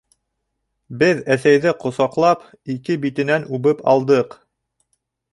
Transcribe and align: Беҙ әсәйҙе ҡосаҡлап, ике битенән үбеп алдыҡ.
Беҙ 1.01 1.19
әсәйҙе 1.35 1.73
ҡосаҡлап, 1.83 2.47
ике 2.75 2.95
битенән 3.03 3.45
үбеп 3.59 3.85
алдыҡ. 3.93 4.35